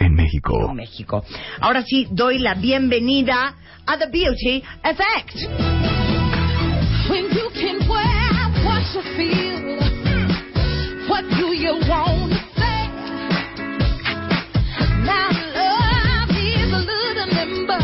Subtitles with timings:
[0.00, 0.72] en México.
[0.74, 1.24] México.
[1.60, 3.54] Ahora sí, doy la bienvenida
[3.86, 5.34] a The Beauty Effect.
[7.08, 9.78] When you can wear what you feel,
[11.08, 12.88] what do you want to say?
[15.04, 17.78] Now love is a little limber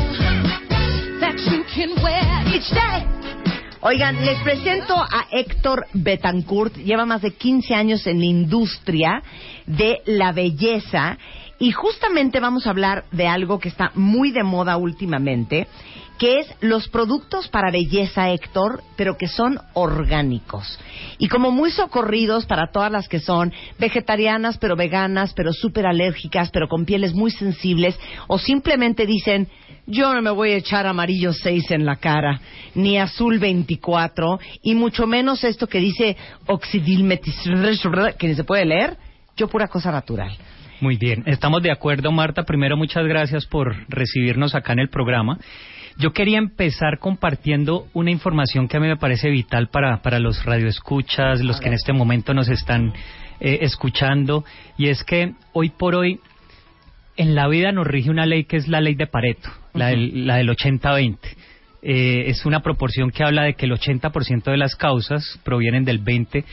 [1.20, 3.06] that you can wear each day.
[3.82, 6.76] Oigan, les presento a Héctor Betancourt.
[6.76, 9.22] Lleva más de 15 años en la industria
[9.66, 11.18] de la belleza
[11.58, 15.66] y justamente vamos a hablar de algo que está muy de moda últimamente,
[16.18, 20.78] que es los productos para belleza, Héctor, pero que son orgánicos.
[21.18, 26.50] Y como muy socorridos para todas las que son vegetarianas, pero veganas, pero súper alérgicas,
[26.50, 27.98] pero con pieles muy sensibles,
[28.28, 29.48] o simplemente dicen,
[29.86, 32.40] yo no me voy a echar amarillo 6 en la cara,
[32.74, 37.36] ni azul 24, y mucho menos esto que dice oxidilmetis,
[38.18, 38.96] que ni se puede leer,
[39.36, 40.36] yo pura cosa natural.
[40.80, 42.42] Muy bien, estamos de acuerdo, Marta.
[42.42, 45.38] Primero, muchas gracias por recibirnos acá en el programa.
[45.96, 50.44] Yo quería empezar compartiendo una información que a mí me parece vital para, para los
[50.44, 52.92] radioescuchas, los que en este momento nos están
[53.40, 54.44] eh, escuchando,
[54.76, 56.20] y es que hoy por hoy
[57.16, 60.26] en la vida nos rige una ley que es la ley de Pareto, la del,
[60.26, 61.16] la del 80-20.
[61.88, 66.04] Eh, es una proporción que habla de que el 80% de las causas provienen del
[66.04, 66.44] 20%.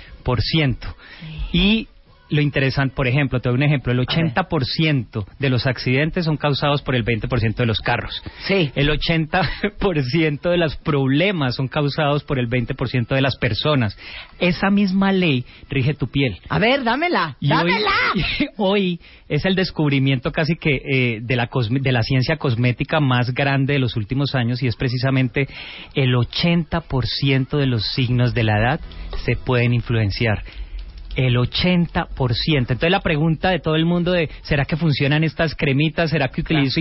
[1.52, 1.88] Y
[2.34, 6.82] lo interesante, por ejemplo, te doy un ejemplo, el 80% de los accidentes son causados
[6.82, 8.24] por el 20% de los carros.
[8.48, 8.72] Sí.
[8.76, 13.98] El 80% de los problemas son causados por el 20% de las personas.
[14.40, 16.40] Esa misma ley rige tu piel.
[16.50, 17.92] A ver, dámela, Y hoy, dámela.
[18.58, 19.00] hoy
[19.30, 23.74] es el descubrimiento casi que eh, de, la cosme- de la ciencia cosmética más grande
[23.74, 25.48] de los últimos años y es precisamente
[25.94, 28.80] el 80% de los signos de la edad
[29.26, 30.44] se pueden influenciar.
[31.16, 32.08] El 80%.
[32.58, 36.10] Entonces la pregunta de todo el mundo de ¿será que funcionan estas cremitas?
[36.10, 36.80] ¿Será que utilizo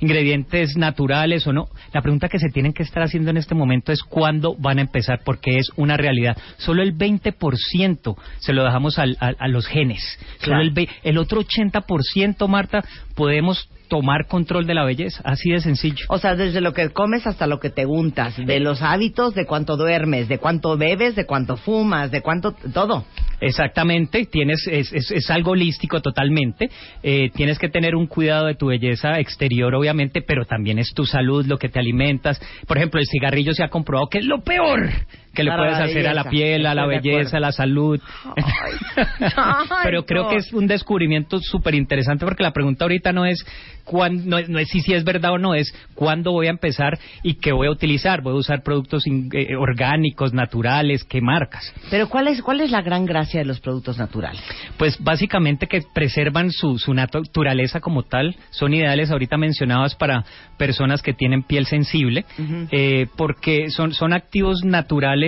[0.00, 1.68] ingredientes naturales o no?
[1.92, 4.82] La pregunta que se tienen que estar haciendo en este momento es cuándo van a
[4.82, 6.36] empezar porque es una realidad.
[6.58, 10.02] Solo el 20% se lo dejamos al- a los genes.
[10.40, 12.84] Solo el, ve- el otro 80%, Marta,
[13.14, 15.22] podemos tomar control de la belleza.
[15.24, 16.04] Así de sencillo.
[16.08, 19.46] O sea, desde lo que comes hasta lo que te untas, de los hábitos, de
[19.46, 23.04] cuánto duermes, de cuánto bebes, de cuánto fumas, de cuánto todo.
[23.40, 26.70] Exactamente, tienes es, es, es algo holístico totalmente.
[27.02, 31.04] Eh, tienes que tener un cuidado de tu belleza exterior, obviamente, pero también es tu
[31.04, 32.40] salud, lo que te alimentas.
[32.66, 34.90] Por ejemplo, el cigarrillo se ha comprobado que es lo peor
[35.38, 38.00] que le puedes hacer a la piel, a la estoy belleza, a la salud.
[38.36, 38.72] Ay,
[39.84, 40.28] pero creo no.
[40.30, 43.44] que es un descubrimiento súper interesante porque la pregunta ahorita no es
[43.84, 46.50] cuán- no, es- no es si, si es verdad o no, es cuándo voy a
[46.50, 48.20] empezar y qué voy a utilizar.
[48.22, 51.72] Voy a usar productos in- eh, orgánicos, naturales, qué marcas.
[51.90, 54.42] Pero ¿cuál es, ¿cuál es la gran gracia de los productos naturales?
[54.76, 58.36] Pues básicamente que preservan su, su naturaleza como tal.
[58.50, 60.24] Son ideales ahorita mencionadas para
[60.56, 62.24] personas que tienen piel sensible,
[62.72, 65.27] eh, porque son, son activos naturales.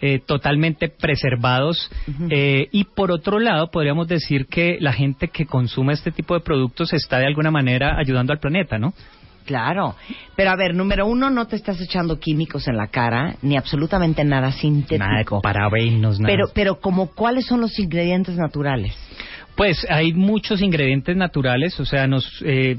[0.00, 1.90] Eh, totalmente preservados
[2.28, 6.40] eh, y por otro lado podríamos decir que la gente que consume este tipo de
[6.40, 8.94] productos está de alguna manera ayudando al planeta, ¿no?
[9.44, 9.94] Claro.
[10.36, 14.24] Pero a ver, número uno, no te estás echando químicos en la cara, ni absolutamente
[14.24, 15.04] nada sintético.
[15.04, 16.32] Nada de parabenos, nada.
[16.32, 18.94] Pero, pero como, ¿cuáles son los ingredientes naturales?
[19.56, 22.78] Pues hay muchos ingredientes naturales, o sea, nos eh,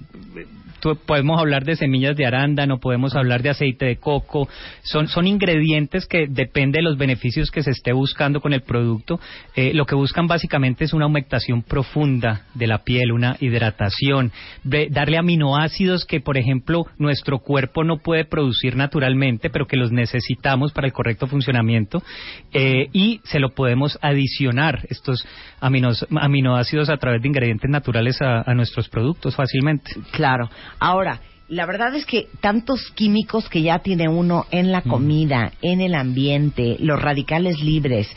[1.05, 4.47] podemos hablar de semillas de arándano, podemos hablar de aceite de coco,
[4.83, 9.19] son son ingredientes que depende de los beneficios que se esté buscando con el producto.
[9.55, 14.31] Eh, lo que buscan básicamente es una humectación profunda de la piel, una hidratación,
[14.63, 20.71] darle aminoácidos que, por ejemplo, nuestro cuerpo no puede producir naturalmente, pero que los necesitamos
[20.71, 22.01] para el correcto funcionamiento,
[22.51, 25.25] eh, y se lo podemos adicionar estos
[25.59, 29.91] aminoácidos a través de ingredientes naturales a, a nuestros productos fácilmente.
[30.11, 30.49] Claro.
[30.79, 35.81] Ahora, la verdad es que tantos químicos que ya tiene uno en la comida, en
[35.81, 38.07] el ambiente, los radicales libres,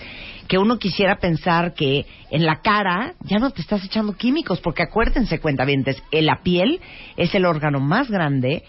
[0.48, 4.82] que uno quisiera pensar que en la cara ya no te estás echando químicos, porque
[4.82, 6.80] acuérdense, cuentavientes, en la piel
[7.16, 8.64] es el órgano más grande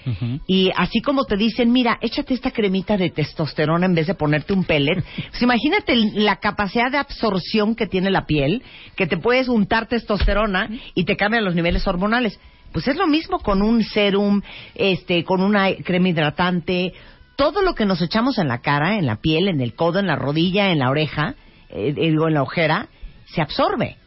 [0.48, 4.54] y así como te dicen, mira, échate esta cremita de testosterona en vez de ponerte
[4.54, 8.64] un pellet, pues imagínate la capacidad de absorción que tiene la piel,
[8.96, 12.40] que te puedes untar testosterona y te cambian los niveles hormonales.
[12.72, 14.42] Pues es lo mismo con un serum,
[14.76, 16.94] este, con una crema hidratante,
[17.38, 20.08] todo lo que nos echamos en la cara, en la piel, en el codo, en
[20.08, 21.36] la rodilla, en la oreja,
[21.70, 22.88] eh, digo, en la ojera,
[23.26, 23.98] se absorbe.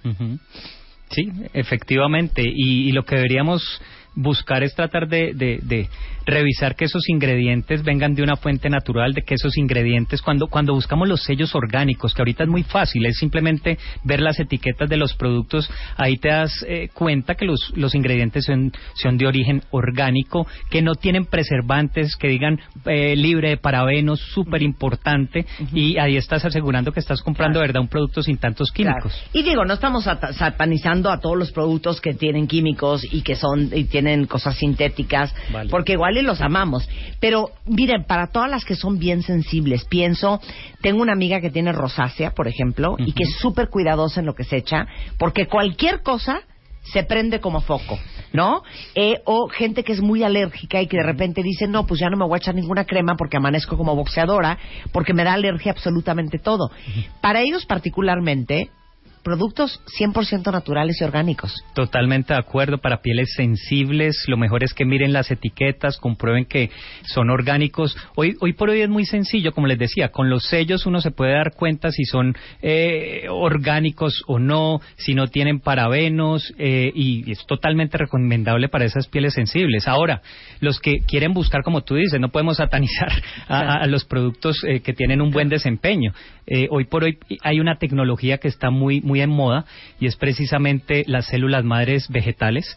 [1.10, 2.42] Sí, efectivamente.
[2.44, 3.80] Y, y lo que deberíamos
[4.14, 5.88] buscar es tratar de, de- de
[6.26, 10.74] revisar que esos ingredientes vengan de una fuente natural, de que esos ingredientes, cuando, cuando
[10.74, 14.96] buscamos los sellos orgánicos, que ahorita es muy fácil, es simplemente ver las etiquetas de
[14.96, 19.62] los productos, ahí te das eh, cuenta que los, los ingredientes son, son de origen
[19.70, 26.16] orgánico, que no tienen preservantes, que digan eh, libre de parabenos, súper importante, y ahí
[26.16, 27.66] estás asegurando que estás comprando, Claro.
[27.68, 29.12] ¿verdad?, un producto sin tantos químicos.
[29.12, 29.28] Claro.
[29.32, 33.34] Y digo, no estamos sata- satanizando a todos los productos que tienen químicos y que
[33.34, 35.70] son y tienen cosas sintéticas, Vale.
[35.70, 36.88] porque igual y los amamos.
[37.20, 40.40] Pero miren, para todas las que son bien sensibles, pienso,
[40.80, 44.34] tengo una amiga que tiene rosácea, por ejemplo, y que es súper cuidadosa en lo
[44.34, 44.86] que se echa,
[45.18, 46.42] porque cualquier cosa
[46.82, 47.98] se prende como foco,
[48.32, 48.62] ¿no?
[48.94, 52.08] Eh, o gente que es muy alérgica y que de repente dice, no, pues ya
[52.08, 54.58] no me voy a echar ninguna crema porque amanezco como boxeadora,
[54.92, 56.70] porque me da alergia absolutamente todo.
[57.20, 58.70] Para ellos particularmente,
[59.22, 61.54] productos 100% naturales y orgánicos.
[61.74, 62.78] Totalmente de acuerdo.
[62.78, 66.70] Para pieles sensibles, lo mejor es que miren las etiquetas, comprueben que
[67.04, 67.96] son orgánicos.
[68.16, 71.10] Hoy, hoy por hoy es muy sencillo, como les decía, con los sellos uno se
[71.10, 77.30] puede dar cuenta si son eh, orgánicos o no, si no tienen parabenos, eh, y
[77.30, 79.86] es totalmente recomendable para esas pieles sensibles.
[79.88, 80.22] Ahora,
[80.60, 83.10] los que quieren buscar, como tú dices, no podemos satanizar
[83.48, 86.12] a, a- a los productos eh, que tienen un buen desempeño.
[86.46, 89.64] Eh, hoy por hoy hay una tecnología que está muy muy en moda
[89.98, 92.76] y es precisamente las células madres vegetales.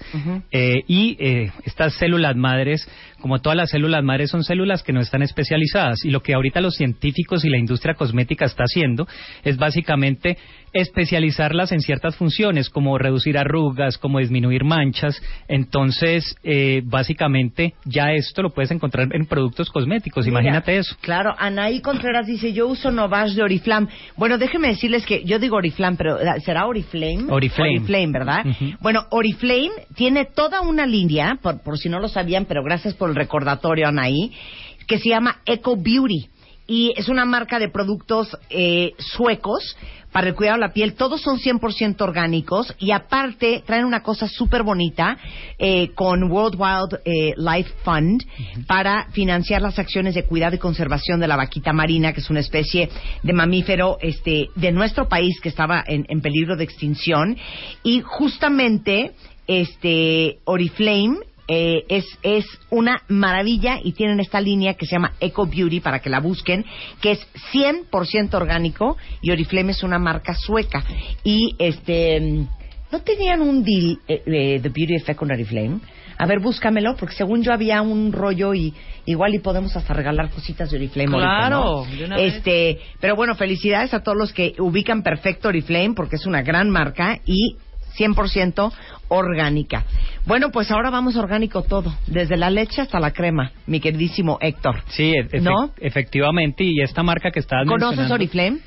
[0.52, 2.90] Eh, y eh, estas células madres
[3.24, 6.60] como todas las células madres son células que no están especializadas y lo que ahorita
[6.60, 9.08] los científicos y la industria cosmética está haciendo
[9.46, 10.38] es básicamente
[10.74, 18.42] especializarlas en ciertas funciones como reducir arrugas como disminuir manchas entonces eh, básicamente ya esto
[18.42, 22.92] lo puedes encontrar en productos cosméticos Mira, imagínate eso Claro, Anaí Contreras dice, yo uso
[22.92, 23.88] Novage de Oriflame.
[24.18, 27.26] Bueno, déjenme decirles que yo digo Oriflame, pero eh, ¿será Oriflame?
[27.30, 27.78] Oriflame.
[27.78, 28.46] Oriflame, ¿verdad?
[28.82, 33.13] Bueno, Oriflame tiene toda una línea, por, por si no lo sabían, pero gracias por
[33.14, 34.32] el recordatorio, Anaí,
[34.88, 36.30] que se llama Eco Beauty.
[36.66, 39.76] Y es una marca de productos eh, suecos
[40.14, 40.94] para el cuidado de la piel.
[40.94, 45.18] Todos son 100% orgánicos y aparte traen una cosa súper bonita
[45.60, 48.24] eh, con World Wild eh, Life Fund
[48.66, 52.40] para financiar las acciones de cuidado y conservación de la vaquita marina, que es una
[52.40, 52.90] especie
[53.24, 57.36] de mamífero este, de nuestro país que estaba en, en peligro de extinción.
[57.84, 59.12] Y justamente
[59.48, 61.18] este Oriflame
[61.56, 66.00] eh, es, es una maravilla y tienen esta línea que se llama Eco Beauty para
[66.00, 66.66] que la busquen,
[67.00, 70.84] que es 100% orgánico y Oriflame es una marca sueca.
[71.24, 72.20] Y este,
[72.92, 75.80] ¿no tenían un deal eh, eh, de Beauty Effect con Oriflame?
[76.18, 78.74] A ver, búscamelo, porque según yo había un rollo y
[79.06, 81.14] igual y podemos hasta regalar cositas de Oriflame.
[81.14, 81.96] ahorita, Claro, ¿no?
[81.98, 82.36] de una vez.
[82.36, 86.70] Este, pero bueno, felicidades a todos los que ubican perfecto Oriflame porque es una gran
[86.70, 87.58] marca y
[87.98, 88.72] 100%
[89.10, 89.84] orgánica.
[90.26, 94.82] Bueno, pues ahora vamos orgánico todo, desde la leche hasta la crema, mi queridísimo Héctor.
[94.90, 95.72] Sí, e- efe- ¿No?
[95.80, 98.60] efectivamente, y esta marca que estabas ¿Conoces Oriflame?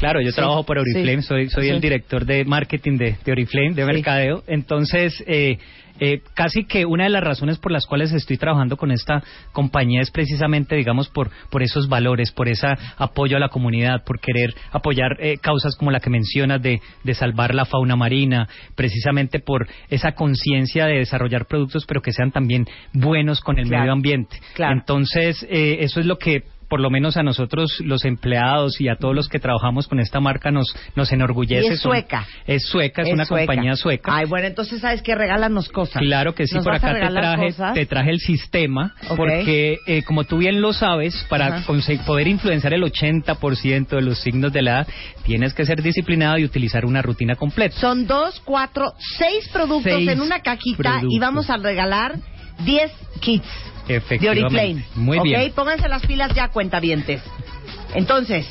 [0.00, 1.70] Claro, yo Sí, trabajo por Oriflame, sí, soy, soy sí.
[1.70, 4.42] el director de marketing de, de Oriflame, de mercadeo.
[4.48, 5.58] Entonces, eh,
[6.02, 10.00] eh, casi que una de las razones por las cuales estoy trabajando con esta compañía
[10.00, 14.54] es precisamente, digamos, por, por esos valores, por ese apoyo a la comunidad, por querer
[14.72, 19.68] apoyar eh, causas como la que mencionas de, de salvar la fauna marina, precisamente por
[19.90, 22.64] esa conciencia de desarrollar productos, pero que sean también
[22.94, 24.38] buenos con el Claro, medio ambiente.
[24.54, 24.72] claro.
[24.72, 28.96] Entonces, eh, eso es lo que por lo menos a nosotros los empleados y a
[28.96, 31.66] todos los que trabajamos con esta marca nos nos enorgullece.
[31.66, 32.26] Y es Son- sueca.
[32.46, 33.46] es sueca, es, una sueca.
[33.46, 34.16] compañía sueca.
[34.16, 36.00] Ay, bueno, entonces sabes que regálanos cosas.
[36.00, 37.74] Claro que sí, ¿Nos por acá te traje, cosas?
[37.74, 41.62] te traje el sistema, porque eh, como tú bien lo sabes, para
[42.06, 44.88] poder influenciar el 80% de los signos de la edad,
[45.24, 47.76] tienes que ser disciplinado y utilizar una rutina completa.
[47.80, 52.14] Son dos, cuatro, seis productos Seis en una cajita y vamos a regalar
[52.64, 53.46] 10 kits
[53.92, 54.46] de Efectivamente.
[54.46, 54.84] Oriflame.
[54.94, 55.24] Muy ¿Ok?
[55.24, 55.52] bien.
[55.52, 57.22] Pónganse las pilas ya, cuentavientes.
[57.94, 58.46] Entonces,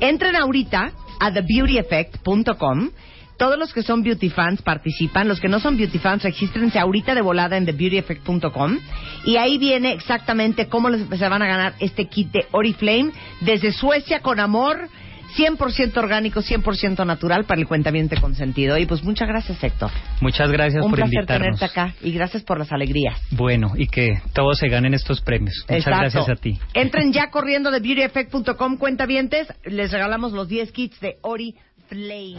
[0.00, 2.90] entren ahorita a thebeautyeffect.com,
[3.38, 5.28] Todos los que son beauty fans participan.
[5.28, 8.78] Los que no son beauty fans, regístrense ahorita de volada en thebeautyeffect.com.
[9.26, 13.72] Y ahí viene exactamente cómo les- se van a ganar este kit de Oriflame desde
[13.72, 14.88] Suecia con amor.
[15.36, 18.78] 100% orgánico, 100% natural para el cuentamiento consentido.
[18.78, 19.90] Y pues muchas gracias, Héctor.
[20.20, 21.58] Muchas gracias Un por placer invitarnos.
[21.58, 23.20] tenerte acá y gracias por las alegrías.
[23.30, 25.54] Bueno, y que todos se ganen estos premios.
[25.68, 26.00] Muchas Exacto.
[26.00, 26.58] gracias a ti.
[26.74, 29.48] Entren ya corriendo de beautyeffect.com, cuentavientes.
[29.64, 32.36] Les regalamos los 10 kits de Oriflame.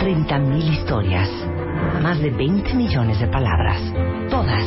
[0.00, 1.28] 30.000 historias,
[2.02, 3.82] más de 20 millones de palabras,
[4.30, 4.64] todas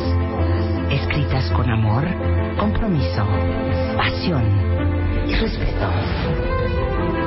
[0.92, 2.06] escritas con amor,
[2.58, 3.26] compromiso,
[3.96, 5.01] pasión
[5.32, 5.88] y respeto.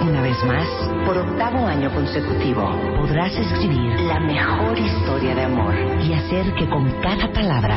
[0.03, 0.69] Una vez más,
[1.07, 2.69] por octavo año consecutivo,
[2.99, 7.77] podrás escribir la mejor historia de amor y hacer que con cada palabra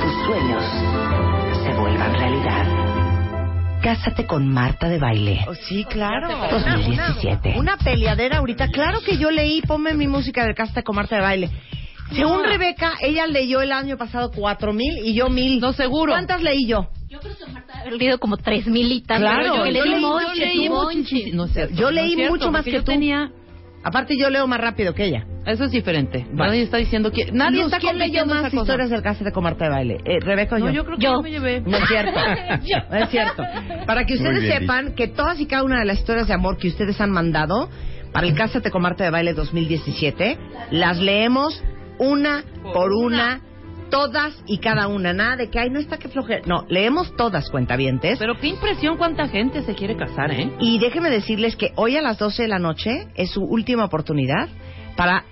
[0.00, 0.64] tus sueños
[1.62, 2.66] se vuelvan realidad.
[3.82, 5.44] Cásate con Marta de Baile.
[5.48, 6.28] Oh, sí, claro.
[6.50, 7.54] 2017.
[7.58, 8.68] Una peleadera ahorita.
[8.68, 11.50] Claro que yo leí, ponme mi música del Casta con Marta de baile.
[12.12, 15.60] Según Rebeca, ella leyó el año pasado cuatro mil y yo mil.
[15.60, 16.12] No, seguro.
[16.12, 16.88] ¿Cuántas leí yo?
[17.10, 19.18] Yo creo que Marta debe haber leído como tres militas.
[19.18, 20.70] Claro, yo yo, leí yo.
[20.72, 21.32] Monchi.
[21.32, 22.84] No cierto, Yo leí mucho más que tú.
[22.84, 23.32] tenía...
[23.82, 25.24] Aparte, yo leo más rápido que ella.
[25.46, 26.26] Eso es diferente.
[26.32, 26.50] Vale.
[26.50, 27.32] Nadie está diciendo que...
[27.32, 28.62] Nadie Luz, está ¿Quién leyó más esa cosa.
[28.62, 29.96] historias del Casta con Marta de baile?
[30.04, 30.58] Eh, ¿Rebeca o?
[30.58, 31.12] No, yo creo que Yo.
[31.14, 31.60] yo me llevé.
[31.62, 32.20] No es cierto.
[32.90, 33.42] No es cierto.
[33.86, 36.58] Para que ustedes bien sepan que todas y cada una de las historias de amor
[36.58, 37.70] que ustedes han mandado
[38.12, 40.38] para el Cásate con Marta de Baile 2017,
[40.72, 41.60] las leemos
[41.98, 43.40] una por una,
[43.90, 45.12] todas y cada una.
[45.12, 46.42] Nada de que, ay, no está que flojera.
[46.46, 48.18] No, leemos todas, cuentavientes.
[48.18, 50.52] Pero qué impresión cuánta gente se quiere casar, ¿eh?
[50.60, 54.48] Y déjenme decirles que hoy a las 12 de la noche es su última oportunidad
[54.96, 55.24] para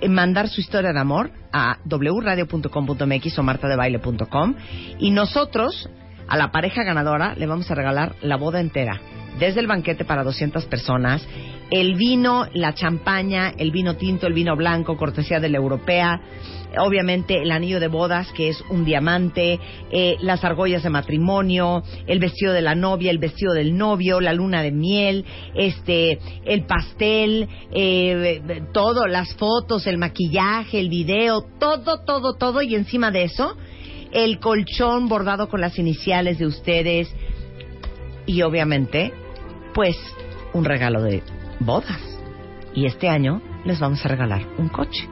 [0.00, 4.54] eh, mandar su historia de amor a wradio.com.mx o martadebaile.com
[4.98, 5.88] y nosotros
[6.28, 9.00] a la pareja ganadora le vamos a regalar la boda entera,
[9.38, 11.26] desde el banquete para 200 personas,
[11.70, 16.20] el vino, la champaña, el vino tinto, el vino blanco, cortesía de la europea,
[16.78, 19.58] obviamente el anillo de bodas que es un diamante,
[19.90, 24.32] eh, las argollas de matrimonio, el vestido de la novia, el vestido del novio, la
[24.32, 32.04] luna de miel, este, el pastel, eh, todo, las fotos, el maquillaje, el video, todo,
[32.04, 33.56] todo, todo y encima de eso
[34.12, 37.12] el colchón bordado con las iniciales de ustedes
[38.24, 39.12] y obviamente
[39.74, 39.96] pues
[40.52, 41.22] un regalo de
[41.60, 42.00] bodas
[42.74, 45.08] y este año les vamos a regalar un coche.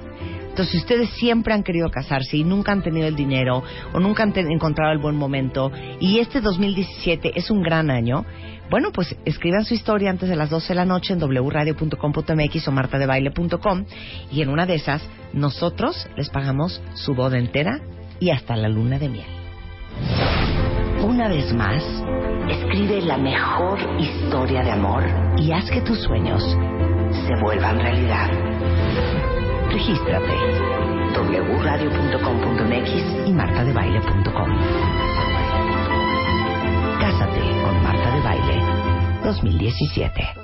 [0.55, 4.23] Entonces, si ustedes siempre han querido casarse y nunca han tenido el dinero o nunca
[4.23, 8.25] han encontrado el buen momento y este 2017 es un gran año,
[8.71, 12.73] bueno, pues escriban su historia antes de las 12 de la noche en wradio.com.mx o
[12.73, 13.85] martadebaile.com
[14.31, 17.81] y en una de esas nosotros les pagamos su boda entera
[18.21, 19.44] y hasta la luna de miel.
[21.03, 21.83] Una vez más,
[22.49, 25.05] escribe la mejor historia de amor
[25.37, 26.43] y haz que tus sueños
[27.27, 28.31] se vuelvan realidad.
[29.71, 30.35] Regístrate
[31.65, 34.49] wradio.com.mx y martadebaile.com.
[37.01, 38.61] Cásate con Marta de Baile
[39.25, 40.44] 2017.